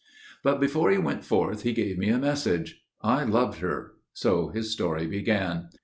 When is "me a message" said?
1.99-2.83